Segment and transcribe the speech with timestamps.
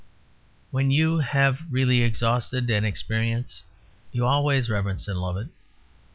[0.71, 3.61] When you have really exhausted an experience
[4.11, 5.49] you always reverence and love it.